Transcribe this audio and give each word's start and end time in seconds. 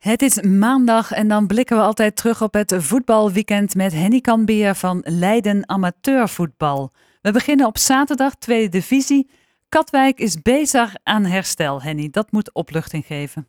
Het 0.00 0.22
is 0.22 0.42
maandag 0.42 1.12
en 1.12 1.28
dan 1.28 1.46
blikken 1.46 1.76
we 1.76 1.82
altijd 1.82 2.16
terug 2.16 2.42
op 2.42 2.54
het 2.54 2.74
voetbalweekend 2.78 3.74
met 3.74 3.92
Henny 3.92 4.20
Kanbeer 4.20 4.74
van 4.74 5.02
Leiden 5.04 5.68
Amateurvoetbal. 5.68 6.92
We 7.22 7.32
beginnen 7.32 7.66
op 7.66 7.78
zaterdag, 7.78 8.34
tweede 8.34 8.68
divisie. 8.68 9.30
Katwijk 9.68 10.18
is 10.18 10.42
bezig 10.42 10.94
aan 11.02 11.24
herstel, 11.24 11.82
Henny. 11.82 12.10
Dat 12.10 12.32
moet 12.32 12.54
opluchting 12.54 13.06
geven. 13.06 13.48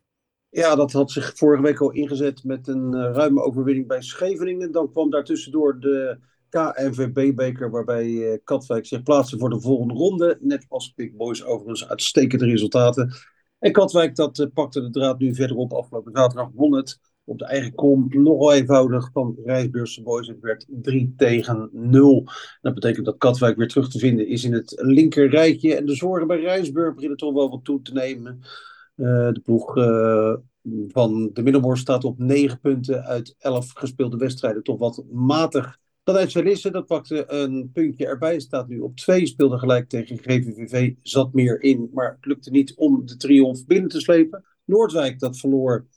Ja, 0.50 0.76
dat 0.76 0.92
had 0.92 1.12
zich 1.12 1.34
vorige 1.36 1.64
week 1.64 1.80
al 1.80 1.92
ingezet 1.92 2.44
met 2.44 2.68
een 2.68 2.96
uh, 2.96 3.12
ruime 3.14 3.42
overwinning 3.42 3.88
bij 3.88 4.02
Scheveningen. 4.02 4.72
Dan 4.72 4.92
kwam 4.92 5.10
daartussendoor 5.10 5.80
de 5.80 6.18
KNVB-beker, 6.50 7.70
waarbij 7.70 8.08
uh, 8.08 8.38
Katwijk 8.44 8.86
zich 8.86 9.04
plaatste 9.04 9.38
voor 9.38 9.50
de 9.50 9.62
volgende 9.62 9.94
ronde. 9.94 10.38
Net 10.42 10.66
als 10.70 10.94
Big 10.94 11.12
Boys 11.12 11.44
overigens 11.44 11.90
uitstekende 11.90 12.46
resultaten. 12.46 13.14
En 13.62 13.72
Katwijk 13.72 14.16
dat 14.16 14.40
uh, 14.40 14.48
pakte 14.54 14.82
de 14.82 14.90
draad 14.90 15.20
nu 15.20 15.36
verder 15.36 15.58
op. 15.58 15.74
Afgelopen 15.74 16.12
zaterdag 16.16 16.50
won 16.54 16.76
het 16.76 17.00
op 17.24 17.40
de 17.40 17.46
eigen 17.46 17.76
kom 17.76 18.06
nogal 18.10 18.54
eenvoudig 18.54 19.10
van 19.14 19.36
Rijsburgse 19.46 20.02
Boys. 20.02 20.28
Het 20.28 20.40
werd 20.40 20.66
3 20.68 21.14
tegen 21.18 21.70
0. 21.72 22.28
Dat 22.62 22.74
betekent 22.74 23.06
dat 23.06 23.18
Katwijk 23.18 23.58
weer 23.58 23.68
terug 23.68 23.90
te 23.90 24.00
vinden 24.00 24.28
is 24.28 24.44
in 24.44 24.54
het 24.54 24.74
linker 24.78 25.30
rijtje. 25.30 25.76
En 25.76 25.86
de 25.86 25.96
zorgen 25.96 26.28
bij 26.28 26.40
Rijsburg 26.40 26.94
beginnen 26.94 27.18
toch 27.18 27.34
wel 27.34 27.50
wat 27.50 27.64
toe 27.64 27.82
te 27.82 27.94
nemen. 27.94 28.40
Uh, 28.96 29.32
de 29.32 29.42
ploeg 29.44 29.78
uh, 29.78 30.36
van 30.88 31.30
de 31.34 31.42
Middelmoor 31.42 31.78
staat 31.78 32.04
op 32.04 32.20
9 32.20 32.60
punten 32.60 33.04
uit 33.04 33.36
11 33.38 33.72
gespeelde 33.74 34.18
wedstrijden. 34.18 34.64
Toch 34.64 34.80
wat 34.80 35.04
matig. 35.12 35.80
Dat 36.04 36.16
uit 36.16 36.74
dat 36.74 36.86
pakte 36.86 37.32
een 37.32 37.70
puntje 37.74 38.06
erbij. 38.06 38.40
Staat 38.40 38.68
nu 38.68 38.80
op 38.80 38.96
2, 38.96 39.26
speelde 39.26 39.58
gelijk 39.58 39.90
tegen 39.90 40.18
GVVV, 40.18 40.94
zat 41.02 41.34
meer 41.34 41.62
in. 41.62 41.90
Maar 41.94 42.12
het 42.12 42.26
lukte 42.26 42.50
niet 42.50 42.76
om 42.76 43.06
de 43.06 43.18
triomf 43.18 43.66
binnen 43.66 43.90
te 43.90 44.00
slepen. 44.00 44.46
Noordwijk, 44.66 45.20
dat 45.20 45.38
verloor 45.38 45.88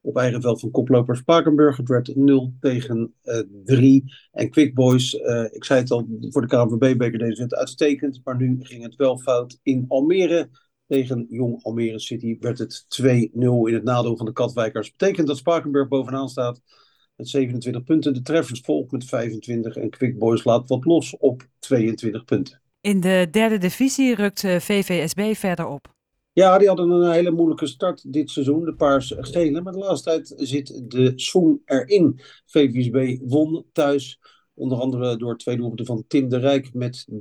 op 0.00 0.16
eigen 0.16 0.40
veld 0.40 0.60
van 0.60 0.70
koploper 0.70 1.16
Spakenburg. 1.16 1.76
Het 1.76 1.88
werd 1.88 2.16
0 2.16 2.54
tegen 2.60 3.14
uh, 3.24 3.38
3. 3.64 4.04
En 4.32 4.50
Quick 4.50 4.74
Boys, 4.74 5.14
uh, 5.14 5.44
ik 5.50 5.64
zei 5.64 5.80
het 5.80 5.90
al, 5.90 6.06
voor 6.20 6.40
de 6.40 6.48
KNVB-beker 6.48 7.18
deze 7.18 7.42
het 7.42 7.54
uitstekend. 7.54 8.20
Maar 8.24 8.36
nu 8.36 8.58
ging 8.60 8.82
het 8.82 8.96
wel 8.96 9.18
fout 9.18 9.58
in 9.62 9.84
Almere. 9.88 10.50
Tegen 10.86 11.26
Jong 11.28 11.64
Almere 11.64 11.98
City 11.98 12.36
werd 12.40 12.58
het 12.58 12.86
2-0 13.02 13.04
in 13.32 13.74
het 13.74 13.84
nadeel 13.84 14.16
van 14.16 14.26
de 14.26 14.32
Katwijkers. 14.32 14.90
Betekent 14.90 15.26
dat 15.26 15.36
Spakenburg 15.36 15.88
bovenaan 15.88 16.28
staat 16.28 16.60
met 17.22 17.30
27 17.30 17.84
punten. 17.84 18.14
De 18.14 18.22
Treffers 18.22 18.60
volgt 18.60 18.90
met 18.90 19.04
25 19.04 19.76
en 19.76 19.90
Quick 19.90 20.18
Boys 20.18 20.44
laat 20.44 20.68
wat 20.68 20.84
los 20.84 21.16
op 21.18 21.48
22 21.58 22.24
punten. 22.24 22.60
In 22.80 23.00
de 23.00 23.28
derde 23.30 23.58
divisie 23.58 24.14
rukt 24.14 24.40
VVSB 24.40 25.34
verder 25.34 25.66
op. 25.66 25.94
Ja, 26.32 26.58
die 26.58 26.68
hadden 26.68 26.90
een 26.90 27.12
hele 27.12 27.30
moeilijke 27.30 27.66
start 27.66 28.12
dit 28.12 28.30
seizoen, 28.30 28.64
de 28.64 28.74
paars 28.74 29.14
gele. 29.16 29.60
Maar 29.60 29.72
de 29.72 29.78
laatste 29.78 30.10
tijd 30.10 30.34
zit 30.36 30.82
de 30.90 31.12
swing 31.16 31.60
erin. 31.64 32.20
VVSB 32.46 33.18
won 33.24 33.64
thuis, 33.72 34.20
onder 34.54 34.78
andere 34.78 35.16
door 35.16 35.36
twee 35.36 35.56
doelpunten 35.56 35.86
van 35.86 36.04
Tim 36.06 36.28
de 36.28 36.38
Rijk 36.38 36.74
met 36.74 37.06
3-1 37.10 37.14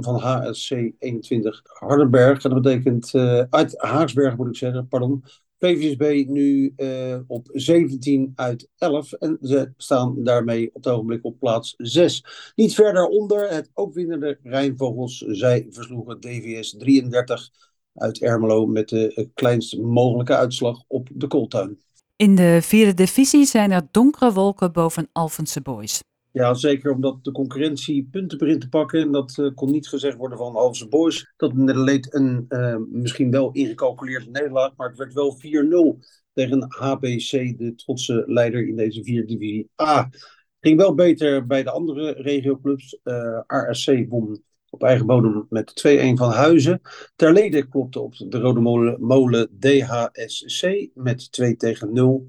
van 0.00 0.18
HSC 0.18 0.70
21 0.98 1.60
Hardenberg. 1.64 2.44
En 2.44 2.50
dat 2.50 2.62
betekent, 2.62 3.14
uh, 3.14 3.42
uit 3.50 3.74
Haaksberg 3.76 4.36
moet 4.36 4.48
ik 4.48 4.56
zeggen, 4.56 4.88
pardon. 4.88 5.24
VVSB 5.60 6.28
nu 6.28 6.72
uh, 6.76 7.16
op 7.26 7.48
17 7.52 8.32
uit 8.34 8.68
11 8.78 9.12
en 9.12 9.38
ze 9.42 9.72
staan 9.76 10.24
daarmee 10.24 10.68
op 10.68 10.84
het 10.84 10.92
ogenblik 10.92 11.24
op 11.24 11.38
plaats 11.38 11.74
6. 11.76 12.24
Niet 12.54 12.74
verder 12.74 13.06
onder, 13.06 13.48
het 13.48 13.70
ook 13.74 13.94
winnende 13.94 14.38
Rijnvogels. 14.42 15.18
Zij 15.18 15.66
versloegen 15.70 16.20
DVS 16.20 16.76
33 16.78 17.50
uit 17.94 18.20
Ermelo 18.20 18.66
met 18.66 18.88
de 18.88 19.28
kleinst 19.34 19.78
mogelijke 19.78 20.36
uitslag 20.36 20.82
op 20.88 21.08
de 21.12 21.26
Kooltuin. 21.26 21.78
In 22.16 22.34
de 22.34 22.58
vierde 22.62 22.94
divisie 22.94 23.44
zijn 23.44 23.70
er 23.70 23.86
donkere 23.90 24.32
wolken 24.32 24.72
boven 24.72 25.08
Alphense 25.12 25.60
Boys. 25.60 26.00
Ja, 26.32 26.54
zeker 26.54 26.92
omdat 26.92 27.24
de 27.24 27.32
concurrentie 27.32 28.08
punten 28.10 28.38
begint 28.38 28.60
te 28.60 28.68
pakken. 28.68 29.00
En 29.00 29.12
dat 29.12 29.36
uh, 29.40 29.50
kon 29.54 29.70
niet 29.70 29.88
gezegd 29.88 30.16
worden 30.16 30.38
van 30.38 30.54
Alphense 30.54 30.88
Boys. 30.88 31.32
Dat 31.36 31.52
leed 31.54 32.14
een 32.14 32.44
uh, 32.48 32.76
misschien 32.90 33.30
wel 33.30 33.52
ingecalculeerde 33.52 34.30
nederlaag, 34.30 34.72
maar 34.76 34.88
het 34.88 34.98
werd 34.98 35.12
wel 35.12 35.38
4-0 35.96 36.08
tegen 36.32 36.66
HBC, 36.68 37.58
de 37.58 37.72
trotse 37.76 38.24
leider 38.26 38.68
in 38.68 38.76
deze 38.76 39.04
vierde 39.04 39.26
divisie 39.26 39.70
A. 39.82 40.10
Ging 40.60 40.76
wel 40.76 40.94
beter 40.94 41.46
bij 41.46 41.62
de 41.62 41.70
andere 41.70 42.10
regioclubs. 42.10 42.98
Uh, 43.04 43.40
RSC 43.46 44.04
won 44.08 44.42
op 44.70 44.82
eigen 44.82 45.06
bodem 45.06 45.46
met 45.48 45.82
2-1 45.88 45.92
van 46.14 46.30
Huizen. 46.30 46.80
Terlede 47.16 47.68
klopte 47.68 48.00
op 48.00 48.14
de 48.28 48.38
Rode 48.38 48.60
Molen, 48.60 48.96
molen 49.00 49.58
DHSC 49.58 50.88
met 50.94 51.32
2 51.32 51.56
tegen 51.56 51.92
0. 51.92 52.26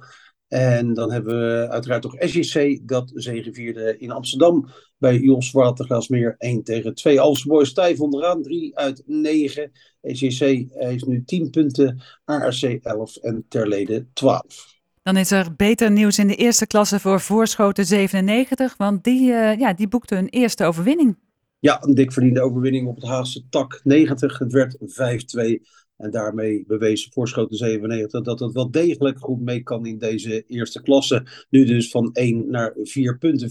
En 0.51 0.93
dan 0.93 1.11
hebben 1.11 1.39
we 1.39 1.69
uiteraard 1.69 2.03
nog 2.03 2.15
SJC 2.19 2.79
dat 2.87 3.11
zegevierde 3.13 3.97
in 3.97 4.11
Amsterdam 4.11 4.67
bij 4.97 5.17
Jos 5.17 5.51
Waterglasmeer 5.51 6.35
1 6.37 6.63
tegen 6.63 6.95
2. 6.95 7.19
Alsboy 7.19 7.65
stijf 7.65 7.99
onderaan, 7.99 8.41
3 8.41 8.77
uit 8.77 9.03
9. 9.05 9.71
SJC 10.01 10.65
heeft 10.69 11.05
nu 11.05 11.23
10 11.25 11.49
punten, 11.49 12.01
ARC 12.25 12.61
11 12.61 13.15
en 13.17 13.45
Terlede 13.47 14.07
12. 14.13 14.79
Dan 15.03 15.17
is 15.17 15.31
er 15.31 15.55
beter 15.55 15.91
nieuws 15.91 16.19
in 16.19 16.27
de 16.27 16.35
eerste 16.35 16.67
klasse 16.67 16.99
voor 16.99 17.21
Voorschoten 17.21 17.85
97, 17.85 18.77
want 18.77 19.03
die, 19.03 19.31
uh, 19.31 19.59
ja, 19.59 19.73
die 19.73 19.87
boekte 19.87 20.15
hun 20.15 20.29
eerste 20.29 20.65
overwinning. 20.65 21.17
Ja, 21.59 21.83
een 21.83 21.95
dik 21.95 22.11
verdiende 22.11 22.41
overwinning 22.41 22.87
op 22.87 22.95
het 22.95 23.05
Haagse 23.05 23.49
tak 23.49 23.79
90. 23.83 24.39
Het 24.39 24.51
werd 24.51 24.77
5-2. 24.79 25.61
En 26.01 26.11
daarmee 26.11 26.63
bewees 26.67 27.07
Voorschoten 27.13 27.57
97 27.57 28.21
dat 28.21 28.39
het 28.39 28.51
wel 28.51 28.71
degelijk 28.71 29.19
goed 29.19 29.41
mee 29.41 29.63
kan 29.63 29.85
in 29.85 29.97
deze 29.97 30.43
eerste 30.47 30.81
klasse. 30.81 31.45
Nu 31.49 31.65
dus 31.65 31.89
van 31.89 32.09
1 32.13 32.49
naar 32.49 32.75
4 32.83 33.17
punten. 33.17 33.49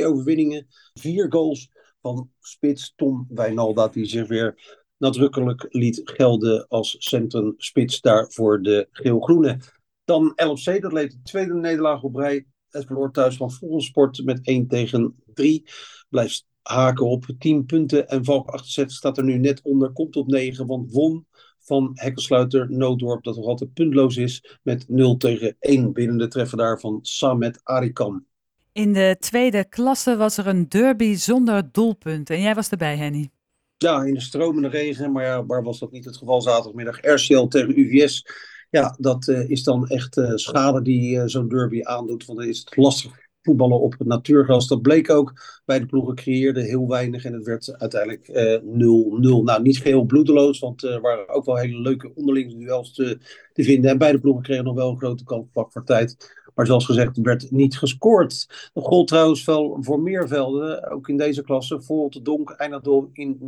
5-2 0.00 0.04
overwinningen, 0.04 0.66
4 0.94 1.32
goals 1.32 1.70
van 2.00 2.30
spits 2.40 2.92
Tom 2.96 3.26
Wijnalda, 3.28 3.88
die 3.88 4.04
zich 4.04 4.28
weer 4.28 4.80
nadrukkelijk 4.96 5.66
liet 5.68 6.00
gelden 6.04 6.68
als 6.68 6.96
centrumspits 6.98 8.00
daar 8.00 8.30
voor 8.30 8.62
de 8.62 8.88
geel-groene. 8.90 9.60
Dan 10.04 10.32
LFC, 10.36 10.82
dat 10.82 10.92
leed 10.92 11.10
de 11.10 11.22
tweede 11.22 11.54
nederlaag 11.54 12.02
op 12.02 12.14
rij. 12.14 12.46
Het 12.68 12.86
verloor 12.86 13.12
thuis 13.12 13.36
van 13.36 13.50
Volgensport 13.50 14.24
met 14.24 14.46
1 14.46 14.66
tegen 14.66 15.22
3. 15.34 15.64
Blijft 16.08 16.46
haken 16.62 17.06
op 17.06 17.26
10 17.38 17.64
punten. 17.64 18.08
En 18.08 18.24
Valk 18.24 18.48
68 18.48 18.96
staat 18.96 19.18
er 19.18 19.24
nu 19.24 19.38
net 19.38 19.62
onder, 19.62 19.92
komt 19.92 20.16
op 20.16 20.26
9, 20.26 20.66
want 20.66 20.92
won 20.92 21.26
van 21.62 21.90
Hekkensluiter 21.94 22.70
Nooddorp, 22.70 23.24
dat 23.24 23.36
nog 23.36 23.46
altijd 23.46 23.74
puntloos 23.74 24.16
is, 24.16 24.58
met 24.62 24.84
0 24.88 25.16
tegen 25.16 25.56
1 25.58 25.92
binnen 25.92 26.18
de 26.18 26.28
treffer 26.28 26.58
daar 26.58 26.80
van 26.80 26.98
Samet 27.02 27.60
Arikan. 27.62 28.24
In 28.72 28.92
de 28.92 29.16
tweede 29.18 29.64
klasse 29.68 30.16
was 30.16 30.38
er 30.38 30.46
een 30.46 30.68
derby 30.68 31.14
zonder 31.14 31.72
doelpunt. 31.72 32.30
En 32.30 32.40
jij 32.40 32.54
was 32.54 32.68
erbij, 32.68 32.96
Henny. 32.96 33.30
Ja, 33.76 34.02
in 34.02 34.14
de 34.14 34.20
stromende 34.20 34.68
regen, 34.68 35.12
maar 35.12 35.24
ja, 35.24 35.46
waar 35.46 35.62
was 35.62 35.78
dat 35.78 35.92
niet 35.92 36.04
het 36.04 36.16
geval 36.16 36.42
zaterdagmiddag? 36.42 37.00
RCL 37.00 37.46
tegen 37.46 37.78
UVS. 37.78 38.26
Ja, 38.70 38.96
dat 38.98 39.28
uh, 39.28 39.50
is 39.50 39.62
dan 39.62 39.88
echt 39.88 40.16
uh, 40.16 40.32
schade 40.34 40.82
die 40.82 41.16
uh, 41.16 41.22
zo'n 41.26 41.48
derby 41.48 41.82
aandoet, 41.82 42.24
want 42.24 42.38
dan 42.38 42.48
is 42.48 42.58
het 42.58 42.76
lastig 42.76 43.20
voetballen 43.42 43.80
op 43.80 43.94
het 43.98 44.08
natuurgras. 44.08 44.68
Dat 44.68 44.82
bleek 44.82 45.10
ook. 45.10 45.32
Beide 45.64 45.86
ploegen 45.86 46.14
creëerden 46.14 46.64
heel 46.64 46.88
weinig 46.88 47.24
en 47.24 47.32
het 47.32 47.46
werd 47.46 47.74
uiteindelijk 47.78 48.28
0-0. 48.28 48.32
Uh, 48.32 49.36
nou, 49.36 49.62
niet 49.62 49.78
geheel 49.78 50.04
bloedeloos, 50.04 50.58
want 50.58 50.82
er 50.82 51.00
waren 51.00 51.28
ook 51.28 51.44
wel 51.44 51.56
hele 51.56 51.80
leuke 51.80 52.14
onderlinge 52.14 52.56
duels 52.56 52.94
te, 52.94 53.18
te 53.52 53.62
vinden. 53.62 53.90
En 53.90 53.98
beide 53.98 54.20
ploegen 54.20 54.42
kregen 54.42 54.64
nog 54.64 54.74
wel 54.74 54.90
een 54.90 54.98
grote 54.98 55.24
kans 55.24 55.46
vlak 55.52 55.72
voor 55.72 55.84
tijd. 55.84 56.40
Maar 56.54 56.66
zoals 56.66 56.84
gezegd, 56.84 57.18
werd 57.22 57.50
niet 57.50 57.78
gescoord. 57.78 58.46
Dat 58.72 58.84
gold 58.84 59.08
trouwens 59.08 59.44
wel 59.44 59.76
voor 59.80 60.00
meer 60.00 60.28
velden, 60.28 60.90
ook 60.90 61.08
in 61.08 61.16
deze 61.16 61.42
klasse. 61.42 61.80
De 62.08 62.22
Donk 62.22 62.50
eindigde 62.50 63.08
in 63.12 63.38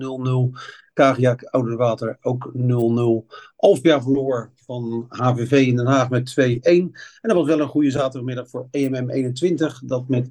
0-0. 0.54 0.58
Kagiak 0.92 1.44
Ouderwater 1.44 2.18
ook 2.20 2.52
0-0. 2.56 3.34
Alfja 3.56 4.02
verloor 4.02 4.52
van 4.56 5.06
HVV 5.08 5.66
in 5.66 5.76
Den 5.76 5.86
Haag 5.86 6.10
met 6.10 6.30
2-1. 6.30 6.34
En 6.62 6.92
dat 7.20 7.36
was 7.36 7.46
wel 7.46 7.60
een 7.60 7.68
goede 7.68 7.90
zaterdagmiddag 7.90 8.48
voor 8.48 8.68
EMM 8.70 9.10
21, 9.10 9.82
dat 9.84 10.08
met 10.08 10.28
4-1 10.28 10.30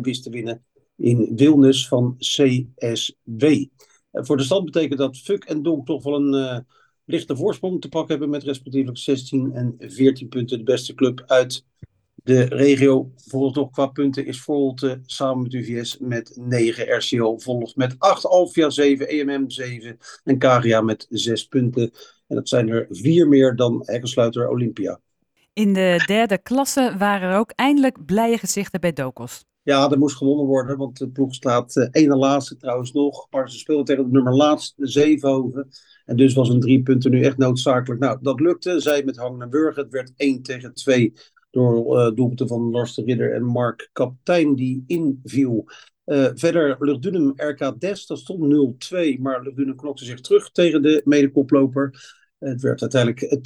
wist 0.00 0.22
te 0.22 0.30
winnen 0.30 0.64
in 0.96 1.32
Wilnis 1.36 1.88
van 1.88 2.14
CSW. 2.18 3.44
Voor 4.12 4.36
de 4.36 4.42
stand 4.42 4.64
betekent 4.64 4.98
dat 4.98 5.18
Fuck 5.18 5.44
en 5.44 5.62
Donk 5.62 5.86
toch 5.86 6.02
wel 6.02 6.14
een 6.14 6.34
uh, 6.34 6.58
lichte 7.04 7.36
voorsprong 7.36 7.80
te 7.80 7.88
pakken 7.88 8.10
hebben 8.10 8.30
met 8.30 8.42
respectievelijk 8.42 8.98
16 8.98 9.52
en 9.52 9.74
14 9.78 10.28
punten. 10.28 10.58
De 10.58 10.64
beste 10.64 10.94
club 10.94 11.22
uit 11.26 11.64
de 12.26 12.42
regio 12.44 13.10
volgt 13.16 13.56
nog 13.56 13.70
qua 13.70 13.86
punten 13.86 14.26
is 14.26 14.40
Volte 14.40 15.00
samen 15.04 15.42
met 15.42 15.52
UVS 15.52 15.98
met 15.98 16.32
9. 16.40 16.96
RCO 16.96 17.38
volgt 17.38 17.76
met 17.76 17.94
8. 17.98 18.24
Alfia 18.24 18.70
7. 18.70 19.08
EMM 19.08 19.50
7. 19.50 19.98
En 20.24 20.38
Karia 20.38 20.80
met 20.80 21.06
6 21.10 21.46
punten. 21.46 21.90
En 22.26 22.36
dat 22.36 22.48
zijn 22.48 22.68
er 22.68 22.86
vier 22.90 23.28
meer 23.28 23.56
dan 23.56 23.82
Hekkensluiter 23.84 24.48
Olympia. 24.48 25.00
In 25.52 25.72
de 25.72 26.02
derde 26.06 26.38
klasse 26.38 26.94
waren 26.98 27.30
er 27.30 27.38
ook 27.38 27.52
eindelijk 27.54 28.04
blije 28.06 28.38
gezichten 28.38 28.80
bij 28.80 28.92
Dokos. 28.92 29.44
Ja, 29.62 29.90
er 29.90 29.98
moest 29.98 30.16
gewonnen 30.16 30.46
worden, 30.46 30.76
want 30.76 30.98
de 30.98 31.08
ploeg 31.08 31.34
staat 31.34 31.76
uh, 31.76 31.88
één 31.90 32.16
laatste 32.16 32.56
trouwens 32.56 32.92
nog. 32.92 33.26
Maar 33.30 33.50
ze 33.50 33.58
speelden 33.58 33.84
tegen 33.84 34.02
het 34.02 34.12
nummer 34.12 34.34
laatste, 34.34 34.86
Zevenhoven. 34.86 35.68
En 36.04 36.16
dus 36.16 36.34
was 36.34 36.48
een 36.48 36.60
drie 36.60 36.82
punten 36.82 37.10
nu 37.10 37.22
echt 37.22 37.36
noodzakelijk. 37.36 38.00
Nou, 38.00 38.18
dat 38.20 38.40
lukte. 38.40 38.80
Zij 38.80 39.04
met 39.04 39.16
Hang 39.16 39.38
naar 39.38 39.48
Burger. 39.48 39.82
Het 39.82 39.92
werd 39.92 40.12
1 40.16 40.42
tegen 40.42 40.74
2 40.74 41.12
Door 41.56 41.98
uh, 41.98 42.14
doelpunten 42.14 42.48
van 42.48 42.70
Lars 42.70 42.94
de 42.94 43.02
Ridder 43.02 43.34
en 43.34 43.44
Mark 43.44 43.90
Kaptein 43.92 44.54
die 44.54 44.84
inviel. 44.86 45.64
Uh, 46.06 46.28
verder 46.34 46.76
Lugdunum 46.78 47.32
RK 47.36 47.80
Des, 47.80 48.06
dat 48.06 48.18
stond 48.18 48.54
0-2, 48.94 49.20
maar 49.20 49.42
Lugdunum 49.42 49.76
knokte 49.76 50.04
zich 50.04 50.20
terug 50.20 50.50
tegen 50.50 50.82
de 50.82 51.02
medekoploper. 51.04 52.14
Het 52.38 52.62
werd 52.62 52.80
uiteindelijk 52.80 53.38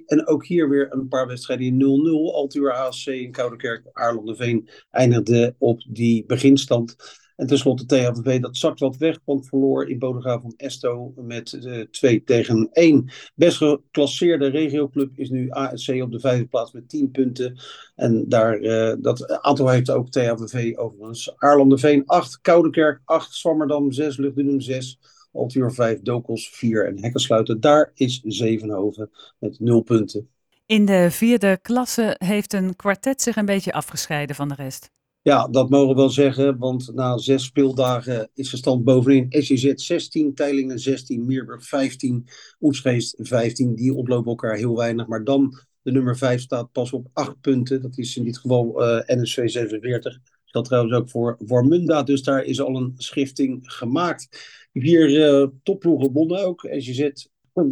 2-2 0.00 0.04
en 0.06 0.26
ook 0.26 0.46
hier 0.46 0.68
weer 0.68 0.92
een 0.92 1.08
paar 1.08 1.26
wedstrijden 1.26 1.66
in 1.66 1.80
0-0. 1.80 2.34
Altuur 2.34 2.72
ASC 2.72 3.06
in 3.06 3.30
Koudekerk, 3.30 3.88
Aarlanderveen 3.92 4.68
eindigde 4.90 5.54
op 5.58 5.82
die 5.88 6.24
beginstand. 6.26 6.96
En 7.40 7.46
tenslotte 7.46 7.86
THVV, 7.86 8.40
dat 8.40 8.56
zakt 8.56 8.80
wat 8.80 8.96
weg, 8.96 9.18
want 9.24 9.48
verloor 9.48 9.88
in 9.88 9.98
Bodegraaf 9.98 10.42
van 10.42 10.54
Esto 10.56 11.12
met 11.16 11.52
uh, 11.52 11.80
2 11.80 12.24
tegen 12.24 12.68
1. 12.72 13.10
Best 13.34 13.56
geclasseerde 13.56 14.46
regioclub 14.46 15.18
is 15.18 15.30
nu 15.30 15.50
ASC 15.50 15.88
op 15.88 16.12
de 16.12 16.20
vijfde 16.20 16.46
plaats 16.46 16.72
met 16.72 16.88
10 16.88 17.10
punten. 17.10 17.58
En 17.96 18.28
daar, 18.28 18.60
uh, 18.60 18.94
dat 18.98 19.28
aantal 19.28 19.68
heeft 19.68 19.90
ook 19.90 20.10
THVV 20.10 20.76
overigens. 20.76 21.36
Aarlanderveen 21.36 22.06
8, 22.06 22.40
Koudekerk 22.40 23.00
8, 23.04 23.34
Zwammerdam 23.34 23.92
6, 23.92 24.16
Luchtdunum 24.16 24.60
6. 24.60 24.98
Altuur 25.32 25.72
5, 25.72 26.00
Dokels 26.00 26.50
4 26.50 26.86
en 26.86 27.02
Hekkensluiten. 27.02 27.60
Daar 27.60 27.90
is 27.94 28.20
Zevenhoven 28.24 29.10
met 29.38 29.60
0 29.60 29.82
punten. 29.82 30.28
In 30.66 30.84
de 30.84 31.10
vierde 31.10 31.58
klasse 31.62 32.16
heeft 32.18 32.52
een 32.52 32.76
kwartet 32.76 33.22
zich 33.22 33.36
een 33.36 33.44
beetje 33.44 33.72
afgescheiden 33.72 34.36
van 34.36 34.48
de 34.48 34.54
rest. 34.54 34.90
Ja, 35.22 35.48
dat 35.48 35.70
mogen 35.70 35.88
we 35.88 35.94
wel 35.94 36.10
zeggen, 36.10 36.58
want 36.58 36.94
na 36.94 37.18
zes 37.18 37.44
speeldagen 37.44 38.30
is 38.34 38.50
de 38.50 38.56
stand 38.56 38.84
bovenin. 38.84 39.26
SJZ 39.28 39.72
16, 39.74 40.34
Teilingen 40.34 40.78
16, 40.78 41.26
Meerburg 41.26 41.64
15, 41.64 42.26
Oepsgeest 42.60 43.16
15. 43.18 43.74
Die 43.74 43.94
ontlopen 43.94 44.30
elkaar 44.30 44.56
heel 44.56 44.76
weinig. 44.76 45.06
Maar 45.06 45.24
dan 45.24 45.58
de 45.82 45.92
nummer 45.92 46.16
5 46.16 46.40
staat 46.40 46.72
pas 46.72 46.92
op 46.92 47.08
8 47.12 47.40
punten. 47.40 47.82
Dat 47.82 47.98
is 47.98 48.16
in 48.16 48.24
dit 48.24 48.38
geval 48.38 48.82
uh, 48.82 49.00
NSV 49.06 49.48
46. 49.50 50.18
Dat 50.44 50.64
trouwens 50.64 50.94
ook 50.94 51.10
voor 51.10 51.36
Warmunda. 51.38 52.02
Dus 52.02 52.22
daar 52.22 52.44
is 52.44 52.60
al 52.60 52.76
een 52.76 52.94
schifting 52.96 53.72
gemaakt. 53.72 54.28
Vier 54.72 55.10
uh, 55.10 55.48
topploegen 55.62 56.12
wonnen 56.12 56.44
ook. 56.44 56.68
SJZ 56.70 57.10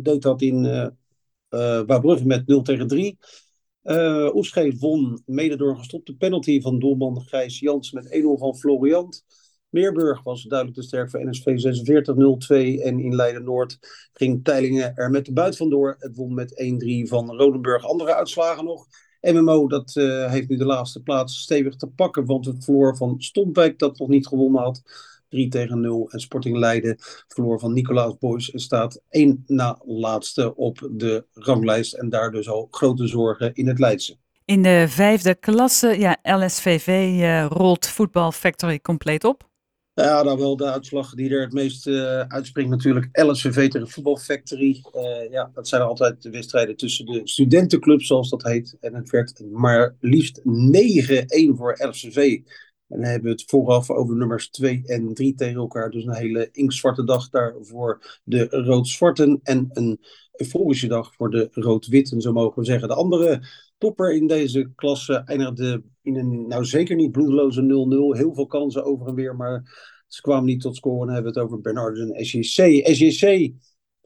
deed 0.02 0.22
dat 0.22 0.42
in 0.42 0.64
uh, 1.50 2.24
met 2.24 2.46
0 2.46 2.62
tegen 2.62 2.86
3. 2.86 3.18
Uh, 3.84 4.72
won 4.78 5.22
mede 5.26 5.56
door 5.56 5.70
een 5.70 5.78
gestopte 5.78 6.16
penalty 6.16 6.60
van 6.60 6.78
doelman 6.78 7.22
Gijs 7.22 7.58
Jans 7.58 7.92
met 7.92 8.06
1-0 8.06 8.20
van 8.38 8.56
Floriant. 8.56 9.24
Meerburg 9.68 10.22
was 10.22 10.42
duidelijk 10.42 10.78
te 10.78 10.86
sterk 10.86 11.10
voor 11.10 11.28
NSV 11.28 11.44
46-0-2. 12.78 12.82
En 12.82 13.00
in 13.00 13.14
Leiden-Noord 13.14 13.78
ging 14.12 14.44
Teilingen 14.44 14.94
er 14.94 15.10
met 15.10 15.24
de 15.24 15.32
buit 15.32 15.56
vandoor. 15.56 15.96
Het 15.98 16.16
won 16.16 16.34
met 16.34 16.50
1-3 17.04 17.08
van 17.08 17.36
Rodenburg. 17.36 17.84
Andere 17.84 18.14
uitslagen 18.14 18.64
nog. 18.64 18.86
MMO 19.20 19.68
dat, 19.68 19.94
uh, 19.96 20.30
heeft 20.30 20.48
nu 20.48 20.56
de 20.56 20.64
laatste 20.64 21.02
plaats 21.02 21.40
stevig 21.40 21.76
te 21.76 21.86
pakken. 21.86 22.26
Want 22.26 22.46
het 22.46 22.64
verloor 22.64 22.96
van 22.96 23.20
Stompwijk 23.20 23.78
dat 23.78 23.98
nog 23.98 24.08
niet 24.08 24.26
gewonnen 24.26 24.62
had. 24.62 24.82
3 25.28 25.48
tegen 25.48 25.80
0. 25.80 26.10
En 26.10 26.20
Sporting 26.20 26.56
Leiden 26.56 26.96
verloor 27.28 27.58
van 27.58 27.72
Nicolaas 27.72 28.18
Boys 28.18 28.50
en 28.50 28.58
staat 28.58 29.00
één 29.08 29.44
na 29.46 29.78
laatste 29.84 30.56
op 30.56 30.88
de 30.92 31.26
ranglijst. 31.32 31.94
En 31.94 32.08
daar 32.08 32.30
dus 32.30 32.48
al 32.48 32.68
grote 32.70 33.06
zorgen 33.06 33.54
in 33.54 33.68
het 33.68 33.78
Leidse. 33.78 34.16
In 34.44 34.62
de 34.62 34.84
vijfde 34.88 35.34
klasse, 35.34 35.98
ja, 35.98 36.16
LSVV 36.22 36.88
uh, 36.88 37.46
rolt 37.46 37.86
Voetbal 37.86 38.32
Factory 38.32 38.80
compleet 38.80 39.24
op. 39.24 39.48
Ja, 39.94 40.22
dan 40.22 40.38
wel 40.38 40.56
de 40.56 40.70
uitslag 40.72 41.14
die 41.14 41.30
er 41.30 41.40
het 41.40 41.52
meest 41.52 41.86
uh, 41.86 42.20
uitspringt 42.20 42.70
natuurlijk. 42.70 43.08
LSVV 43.12 43.68
tegen 43.68 43.88
Voetbal 43.88 44.16
Factory. 44.16 44.84
Uh, 44.94 45.30
ja, 45.30 45.50
dat 45.54 45.68
zijn 45.68 45.82
altijd 45.82 46.22
de 46.22 46.30
wedstrijden 46.30 46.76
tussen 46.76 47.06
de 47.06 47.20
studentenclubs, 47.24 48.06
zoals 48.06 48.30
dat 48.30 48.42
heet. 48.42 48.76
En 48.80 48.94
het 48.94 49.10
werd 49.10 49.42
maar 49.52 49.96
liefst 50.00 50.40
9-1 50.40 50.42
voor 51.56 51.86
LSVV. 51.88 52.40
En 52.88 53.00
dan 53.00 53.10
hebben 53.10 53.30
we 53.30 53.36
het 53.36 53.50
vooraf 53.50 53.90
over 53.90 54.16
nummers 54.16 54.50
2 54.50 54.82
en 54.86 55.14
3 55.14 55.34
tegen 55.34 55.56
elkaar. 55.56 55.90
Dus 55.90 56.04
een 56.04 56.14
hele 56.14 56.48
inkzwarte 56.52 57.04
dag 57.04 57.28
daar 57.28 57.54
voor 57.60 58.20
de 58.24 58.46
rood-zwarten. 58.48 59.40
En 59.42 59.68
een 59.72 60.00
euforische 60.32 60.86
dag 60.86 61.14
voor 61.14 61.30
de 61.30 61.48
rood-witten, 61.52 62.20
zo 62.20 62.32
mogen 62.32 62.58
we 62.58 62.64
zeggen. 62.64 62.88
De 62.88 62.94
andere 62.94 63.42
topper 63.78 64.14
in 64.14 64.26
deze 64.26 64.70
klasse 64.74 65.14
eindigde 65.14 65.82
in 66.02 66.16
een, 66.16 66.46
nou 66.48 66.64
zeker 66.64 66.96
niet 66.96 67.12
bloedloze 67.12 67.62
0-0. 67.62 68.18
Heel 68.18 68.34
veel 68.34 68.46
kansen 68.46 68.84
over 68.84 69.06
en 69.06 69.14
weer, 69.14 69.36
maar 69.36 69.62
ze 70.06 70.20
kwamen 70.20 70.44
niet 70.44 70.60
tot 70.60 70.76
scoren. 70.76 71.06
Dan 71.06 71.14
hebben 71.14 71.32
we 71.32 71.40
het 71.40 71.48
over 71.48 71.60
Bernardus 71.60 72.10
en 72.10 72.24
SJC. 72.24 72.86
SJC 72.94 73.52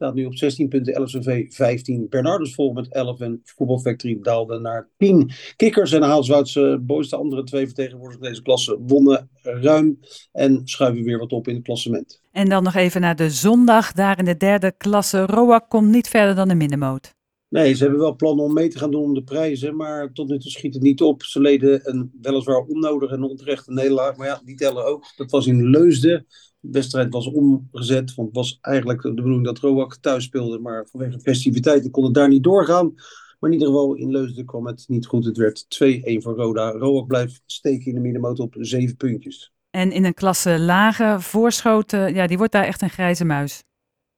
staat 0.03 0.15
nu 0.15 0.25
op 0.25 0.35
16 0.35 0.67
punten, 0.67 1.01
LSV 1.01 1.45
15. 1.49 2.07
Bernardus 2.09 2.53
volgt 2.53 2.75
met 2.75 2.93
11 2.93 3.19
en 3.19 3.41
Football 3.43 3.79
Factory 3.79 4.17
daalde 4.21 4.59
naar 4.59 4.89
10. 4.97 5.31
Kikkers 5.55 5.91
en 5.91 6.01
Haalswoudse 6.01 6.79
Boys, 6.81 7.09
de 7.09 7.15
andere 7.15 7.43
twee 7.43 7.65
vertegenwoordigers 7.65 8.27
deze 8.27 8.41
klasse, 8.41 8.79
wonnen 8.79 9.29
ruim 9.41 9.99
en 10.31 10.61
schuiven 10.63 11.03
weer 11.03 11.17
wat 11.17 11.31
op 11.31 11.47
in 11.47 11.55
het 11.55 11.63
klassement. 11.63 12.21
En 12.31 12.49
dan 12.49 12.63
nog 12.63 12.75
even 12.75 13.01
naar 13.01 13.15
de 13.15 13.29
zondag, 13.29 13.91
daar 13.91 14.19
in 14.19 14.25
de 14.25 14.37
derde 14.37 14.73
klasse. 14.77 15.25
Roa 15.25 15.59
komt 15.59 15.89
niet 15.89 16.07
verder 16.07 16.35
dan 16.35 16.47
de 16.47 16.55
middenmoot. 16.55 17.13
Nee, 17.53 17.73
ze 17.73 17.83
hebben 17.83 18.01
wel 18.01 18.15
plannen 18.15 18.45
om 18.45 18.53
mee 18.53 18.67
te 18.67 18.77
gaan 18.77 18.91
doen 18.91 19.03
om 19.03 19.13
de 19.13 19.23
prijzen, 19.23 19.75
maar 19.75 20.11
tot 20.11 20.27
nu 20.27 20.39
toe 20.39 20.51
schiet 20.51 20.73
het 20.73 20.83
niet 20.83 21.01
op. 21.01 21.23
Ze 21.23 21.39
leden 21.39 21.89
een 21.89 22.11
weliswaar 22.21 22.57
onnodige 22.57 23.13
en 23.13 23.23
onterechte 23.23 23.71
nederlaag, 23.71 24.15
maar 24.15 24.27
ja, 24.27 24.41
die 24.45 24.55
tellen 24.55 24.85
ook. 24.85 25.05
Dat 25.15 25.31
was 25.31 25.47
in 25.47 25.69
Leusden. 25.69 26.25
De 26.59 26.71
wedstrijd 26.71 27.13
was 27.13 27.27
omgezet, 27.27 28.15
want 28.15 28.27
het 28.27 28.37
was 28.37 28.57
eigenlijk 28.61 29.01
de 29.01 29.13
bedoeling 29.13 29.45
dat 29.45 29.59
Roak 29.59 29.95
thuis 29.95 30.23
speelde, 30.23 30.59
maar 30.59 30.87
vanwege 30.91 31.19
festiviteiten 31.19 31.91
kon 31.91 32.03
het 32.03 32.13
daar 32.13 32.29
niet 32.29 32.43
doorgaan. 32.43 32.93
Maar 33.39 33.51
in 33.51 33.57
ieder 33.57 33.67
geval 33.67 33.95
in 33.95 34.11
Leusden 34.11 34.45
kwam 34.45 34.65
het 34.65 34.83
niet 34.87 35.05
goed. 35.05 35.25
Het 35.25 35.37
werd 35.37 35.65
2-1 35.83 36.21
voor 36.21 36.35
Roda. 36.35 36.71
Roak 36.71 37.07
blijft 37.07 37.41
steken 37.45 37.85
in 37.85 37.93
de 37.93 38.01
middenmoot 38.01 38.39
op 38.39 38.55
zeven 38.59 38.95
puntjes. 38.95 39.53
En 39.69 39.91
in 39.91 40.05
een 40.05 40.13
klasse 40.13 40.59
lage 40.59 41.15
voorschoten, 41.19 42.13
ja, 42.13 42.27
die 42.27 42.37
wordt 42.37 42.53
daar 42.53 42.65
echt 42.65 42.81
een 42.81 42.89
grijze 42.89 43.25
muis 43.25 43.63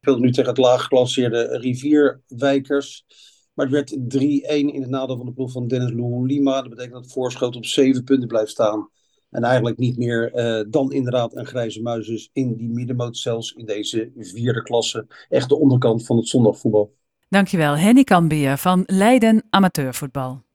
speelde 0.05 0.25
nu 0.25 0.31
tegen 0.31 0.49
het 0.49 0.59
laaggeklasseerde 0.59 1.57
Rivierwijkers. 1.57 3.05
Maar 3.53 3.65
het 3.65 3.73
werd 3.73 3.91
3-1 3.91 4.17
in 4.47 4.81
het 4.81 4.89
nadeel 4.89 5.17
van 5.17 5.25
de 5.25 5.33
ploeg 5.33 5.51
van 5.51 5.67
Dennis 5.67 5.91
Lima. 6.25 6.61
Dat 6.61 6.69
betekent 6.69 6.93
dat 6.93 7.11
Voorschoot 7.11 7.55
op 7.55 7.65
7 7.65 8.03
punten 8.03 8.27
blijft 8.27 8.51
staan. 8.51 8.89
En 9.29 9.43
eigenlijk 9.43 9.77
niet 9.77 9.97
meer 9.97 10.35
uh, 10.35 10.65
dan 10.69 10.91
inderdaad 10.91 11.35
een 11.35 11.45
grijze 11.45 11.81
muis 11.81 12.07
is 12.07 12.29
in 12.33 12.55
die 12.55 12.69
middenmoot, 12.69 13.17
zelfs 13.17 13.51
in 13.51 13.65
deze 13.65 14.11
vierde 14.17 14.63
klasse. 14.63 15.07
Echt 15.29 15.49
de 15.49 15.59
onderkant 15.59 16.05
van 16.05 16.17
het 16.17 16.27
zondagvoetbal. 16.27 16.95
Dankjewel, 17.29 17.77
Henny 17.77 18.03
Kambier 18.03 18.57
van 18.57 18.83
Leiden 18.85 19.43
Amateurvoetbal. 19.49 20.45